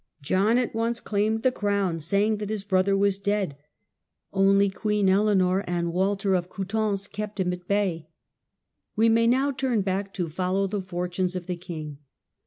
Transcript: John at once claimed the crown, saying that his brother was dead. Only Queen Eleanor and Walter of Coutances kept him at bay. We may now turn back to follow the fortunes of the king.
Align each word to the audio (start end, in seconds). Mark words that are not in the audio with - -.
John 0.23 0.57
at 0.57 0.73
once 0.73 0.99
claimed 0.99 1.43
the 1.43 1.51
crown, 1.51 1.99
saying 1.99 2.37
that 2.37 2.49
his 2.49 2.63
brother 2.63 2.97
was 2.97 3.19
dead. 3.19 3.55
Only 4.33 4.67
Queen 4.71 5.07
Eleanor 5.07 5.63
and 5.67 5.93
Walter 5.93 6.33
of 6.33 6.49
Coutances 6.49 7.05
kept 7.07 7.39
him 7.39 7.53
at 7.53 7.67
bay. 7.67 8.09
We 8.95 9.09
may 9.09 9.27
now 9.27 9.51
turn 9.51 9.81
back 9.81 10.11
to 10.15 10.27
follow 10.27 10.65
the 10.65 10.81
fortunes 10.81 11.35
of 11.35 11.45
the 11.45 11.55
king. 11.55 11.99